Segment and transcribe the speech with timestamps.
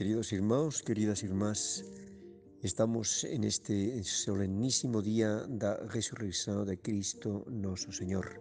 [0.00, 1.84] Queridos irmãos, queridas irmãs,
[2.62, 8.40] estamos en este solemnísimo día da resurrección de Cristo nosso Señor.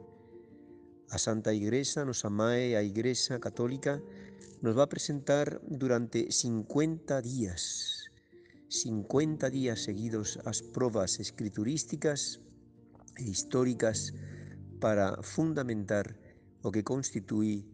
[1.12, 4.00] A Santa Igreja, nosa Mae, a Igreja Católica,
[4.64, 8.08] nos va a presentar durante 50 días,
[8.70, 12.40] 50 días seguidos as provas escriturísticas
[13.20, 14.16] e históricas
[14.80, 16.16] para fundamentar
[16.64, 17.68] o que constitui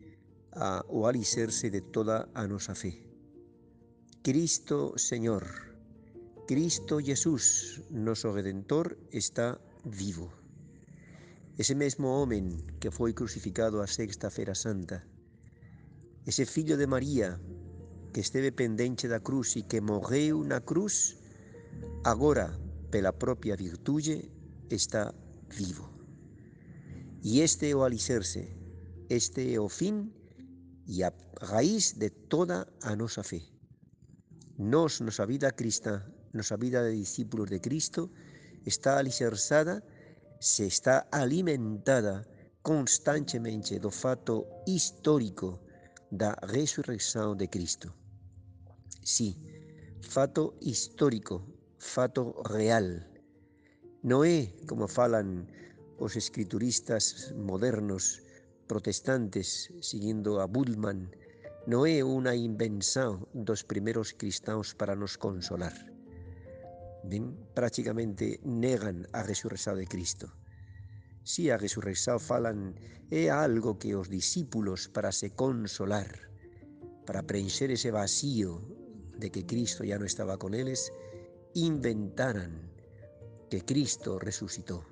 [0.57, 3.14] a, o alicerce de toda a nosa fe.
[4.25, 5.45] Cristo Señor,
[6.47, 10.33] Cristo Jesús, noso Redentor, está vivo.
[11.61, 15.05] Ese mesmo homem que foi crucificado a sexta-feira santa,
[16.25, 17.37] ese fillo de María
[18.17, 21.21] que esteve pendente da cruz e que morreu na cruz,
[22.01, 22.49] agora,
[22.89, 24.25] pela propia virtude,
[24.73, 25.13] está
[25.53, 25.85] vivo.
[27.21, 30.09] E este o este o fin
[30.89, 31.13] e a
[31.45, 33.54] raiz de toda a nosa fe.
[34.57, 35.99] Nos, nosa vida cristã,
[36.31, 38.09] nosa vida de discípulos de Cristo,
[38.65, 39.83] está alicerçada,
[40.39, 42.23] se está alimentada
[42.61, 45.59] constantemente do fato histórico
[46.09, 47.93] da resurrección de Cristo.
[49.03, 49.35] Sí,
[50.01, 51.43] fato histórico,
[51.77, 53.05] fato real.
[54.03, 55.51] No é, como falan
[55.99, 58.23] os escrituristas modernos
[58.67, 61.11] protestantes, seguindo a Bullman,
[61.65, 65.73] non é unha invención dos primeiros cristãos para nos consolar.
[67.01, 70.29] Ben, prácticamente negan a resurrección de Cristo.
[71.25, 72.77] Si a resurrección falan
[73.09, 76.29] é algo que os discípulos para se consolar,
[77.05, 78.61] para preencher ese vacío
[79.17, 80.93] de que Cristo ya no estaba con eles,
[81.57, 82.69] inventaran
[83.49, 84.85] que Cristo resucitou.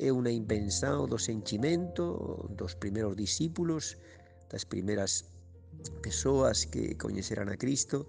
[0.00, 4.00] É unha invención do sentimento dos primeiros discípulos,
[4.48, 5.31] das primeiras
[5.90, 8.06] persoas que coñeceran a Cristo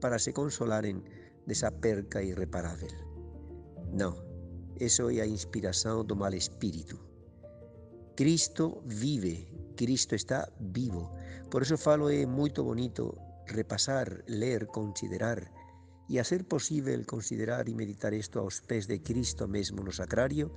[0.00, 1.02] para se consolaren
[1.46, 2.92] desa perca irreparável.
[3.94, 4.18] Non,
[4.76, 7.00] eso é a inspiración do mal espírito.
[8.18, 11.14] Cristo vive, Cristo está vivo.
[11.50, 13.14] Por eso falo é moito bonito
[13.46, 15.46] repasar, ler, considerar
[16.08, 20.54] e a ser posible considerar e meditar isto aos pés de Cristo mesmo no sacrario,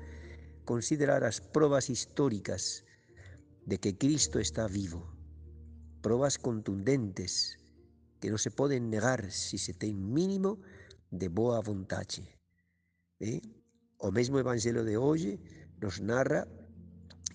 [0.65, 2.85] considerar as probas históricas
[3.65, 5.18] de que Cristo está vivo
[6.01, 7.59] probas contundentes
[8.19, 10.59] que non se poden negar se se ten mínimo
[11.11, 12.27] de boa vontade.
[13.19, 13.39] Eh?
[13.99, 15.39] O mesmo Evangelio de hoxe
[15.79, 16.47] nos narra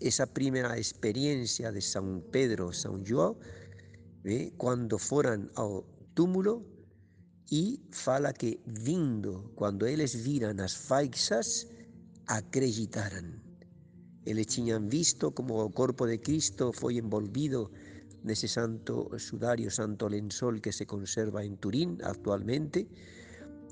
[0.00, 3.36] esa primeira experiencia de San Pedro, San João,
[4.24, 4.52] eh?
[4.60, 6.64] cando foran ao túmulo
[7.50, 11.68] e fala que vindo, cando eles viran as faixas,
[12.26, 13.40] acreditaran.
[14.24, 17.68] Eles tiñan visto como o corpo de Cristo foi envolvido
[18.24, 22.88] nese santo sudario, santo lençol que se conserva en Turín actualmente,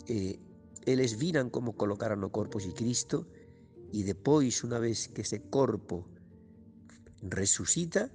[0.06, 0.38] eh,
[0.84, 3.26] eles viran como colocaran o corpo de Cristo.
[3.92, 6.08] E depois, unha vez que ese corpo
[7.24, 8.08] resucita,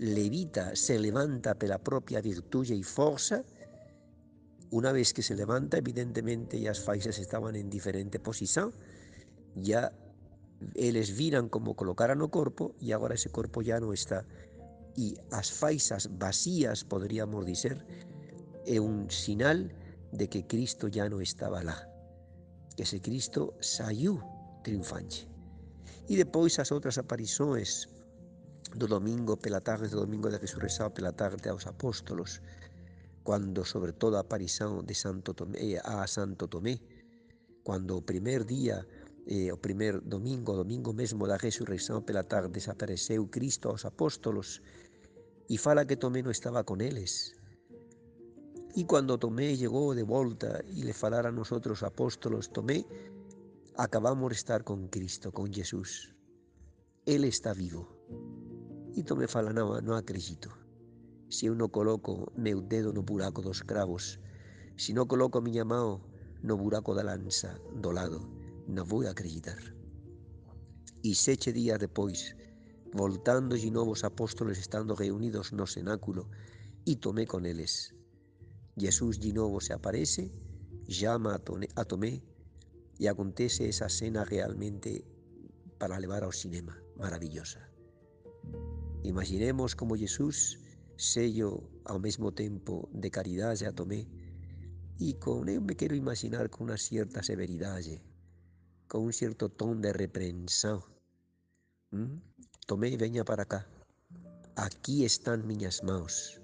[0.00, 3.44] levita, se levanta pela propia virtude e forza,
[4.72, 8.72] unha vez que se levanta, evidentemente, e as faixas estaban en diferente posición,
[9.56, 9.92] ya
[10.74, 14.24] eles viran como colocaran o corpo e agora ese corpo ya non está
[14.96, 17.82] e as faixas vacías, poderíamos dizer,
[18.66, 19.68] é un sinal
[20.12, 21.76] de que Cristo ya non estaba lá,
[22.78, 24.22] que ese Cristo saiu
[24.62, 25.26] triunfante.
[26.06, 27.90] E depois as outras aparições
[28.78, 32.40] do domingo pela tarde, do domingo de resurrección pela tarde aos apóstolos,
[33.26, 36.78] cando sobre todo a aparición de Santo Tomé a Santo Tomé,
[37.66, 38.86] cando o primer día
[39.26, 44.60] eh, o primer domingo, o domingo mesmo da resurrección pela tarde, desapareceu Cristo aos apóstolos
[45.48, 47.36] e fala que Tomé non estaba con eles.
[48.74, 52.82] E cando Tomé llegou de volta e le falara a nosotros apóstolos, Tomé,
[53.76, 56.14] acabamos de estar con Cristo, con Jesús.
[57.06, 57.86] Ele está vivo.
[58.96, 60.48] E Tomé fala, non, non acredito.
[61.28, 64.22] Se eu non coloco meu dedo no buraco dos cravos,
[64.76, 66.00] se non coloco miña mão
[66.42, 68.20] no buraco da lanza do lado,
[68.70, 69.60] non vou acreditar.
[71.04, 72.32] E seche días depois,
[72.94, 76.30] voltando de novo os apóstolos estando reunidos no cenáculo,
[76.86, 77.90] e tomé con eles.
[78.78, 80.30] Jesús de novo se aparece,
[80.86, 82.22] llama a Tomé
[83.00, 85.02] e acontece esa cena realmente
[85.82, 87.66] para levar ao cinema, maravillosa.
[89.02, 90.62] Imaginemos como Jesús
[90.94, 94.06] sello ao mesmo tempo de caridade a Tomé
[95.02, 98.06] e con eu me quero imaginar con unha certa severidade,
[98.86, 100.78] con un certo ton de repreensão.
[101.90, 102.33] ¿Mm?
[102.66, 103.68] Tomé veña para acá.
[104.56, 106.40] Aquí están miñas maus.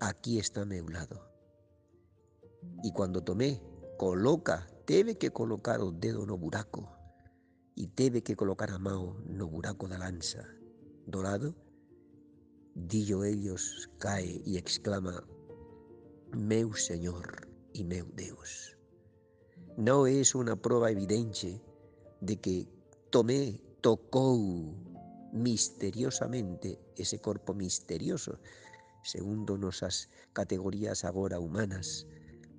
[0.00, 1.28] Aquí está meu lado.
[2.82, 3.60] Y cuando Tomé
[3.98, 6.88] coloca, debe que colocar o dedo no buraco
[7.74, 10.48] y debe que colocar a mão no buraco da lanza
[11.06, 11.54] dorado,
[12.74, 15.24] dillo ellos cae y exclama,
[16.32, 18.76] meu Señor y meu Deus.
[19.76, 21.60] No es una prueba evidente
[22.20, 22.68] de que
[23.10, 24.38] Tomé tocó
[25.34, 28.38] misteriosamente ese cuerpo misterioso,
[29.02, 32.06] segundo nosas categorías agora humanas,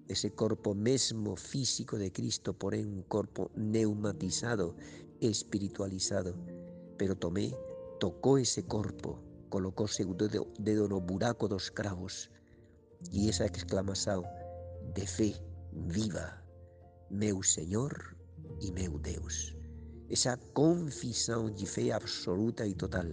[0.08, 4.76] ese corpo mesmo físico de Cristo, porém un corpo neumatizado,
[5.22, 6.36] espiritualizado.
[6.98, 7.56] Pero Tomé
[8.00, 9.20] tocó ese corpo,
[9.50, 12.30] colocó seu dedo, dedo no buraco dos cravos
[13.12, 14.24] e esa exclamação
[14.94, 15.36] de fe
[15.72, 16.44] viva,
[17.10, 18.16] meu Senhor
[18.62, 19.55] e meu Deus.
[20.08, 23.08] Esa confissão de fé absoluta e total.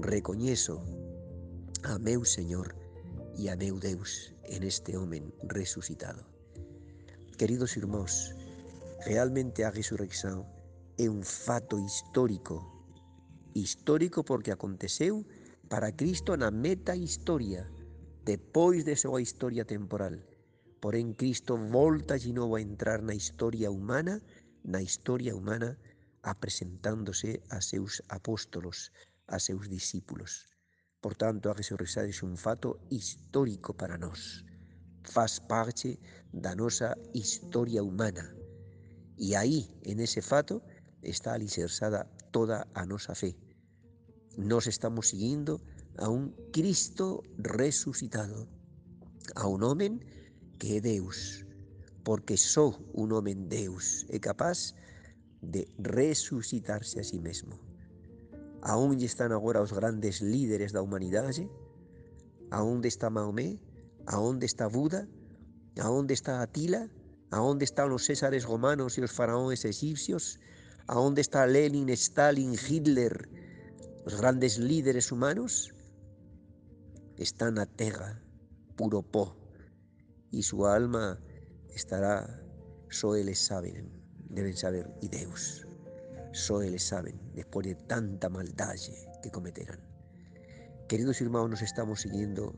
[0.00, 0.80] Reconheço
[1.82, 2.74] a meu Senhor
[3.36, 6.24] e a meu Deus en este homem resucitado.
[7.36, 8.34] Queridos irmãos,
[9.04, 10.46] realmente a resurrección
[10.96, 12.64] é un fato histórico.
[13.52, 15.26] Histórico porque aconteceu
[15.68, 17.68] para Cristo na meta historia,
[18.24, 20.16] depois de súa historia temporal.
[20.80, 24.24] Porén, Cristo volta de novo a entrar na historia humana,
[24.64, 25.78] na historia humana,
[26.22, 28.90] apresentándose a seus apóstolos,
[29.28, 30.48] a seus discípulos.
[31.00, 34.40] Por tanto, a resurrección é un fato histórico para nós.
[35.04, 36.00] Faz parte
[36.32, 38.32] da nosa historia humana.
[39.20, 40.64] E aí, en ese fato,
[41.04, 43.36] está alicerçada toda a nosa fe.
[44.40, 45.60] Nós estamos seguindo
[45.98, 48.48] a un Cristo resucitado,
[49.36, 50.00] a un homem
[50.58, 51.43] que é Deus,
[52.04, 54.76] porque só un homem Deus é capaz
[55.40, 57.56] de resucitarse a si mesmo.
[58.60, 61.48] Aonde están agora os grandes líderes da humanidade?
[62.52, 63.60] Aonde está Maomé?
[64.06, 65.08] Aonde está Buda?
[65.80, 66.88] Aonde está Atila?
[67.32, 70.38] Aonde están os césares romanos e os faraóns egipcios?
[70.86, 73.28] Aonde está Lenin, Stalin, Hitler,
[74.04, 75.72] os grandes líderes humanos?
[77.16, 78.20] Están na terra,
[78.76, 79.36] puro pó,
[80.32, 81.16] e súa alma
[81.74, 82.42] estará,
[82.88, 83.90] só eles saben,
[84.30, 85.66] deben saber, e Deus.
[86.32, 88.92] Só eles saben, después de tanta maldade
[89.22, 89.80] que cometerán.
[90.88, 92.54] Queridos irmãos, nos estamos siguiendo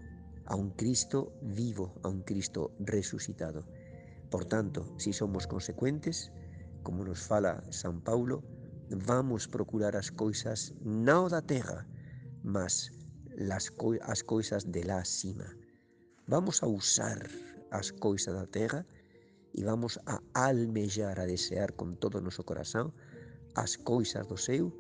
[0.47, 3.67] a un Cristo vivo, a un Cristo resucitado.
[4.31, 6.33] Por tanto, si somos consecuentes,
[6.83, 8.43] como nos fala San Paulo,
[8.91, 11.87] vamos procurar as coisas non da terra,
[12.47, 12.95] mas
[13.35, 15.47] las co as coisas de la cima.
[16.27, 17.19] Vamos a usar
[17.71, 18.87] as coisas da terra
[19.57, 22.93] e vamos a almejar, a desear con todo o noso corazón
[23.57, 24.77] as coisas do seu,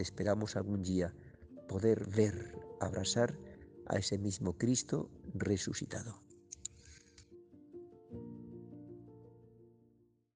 [0.00, 1.12] esperamos algún día
[1.68, 3.36] poder ver, abrazar
[3.86, 6.25] a ese mismo Cristo resucitado.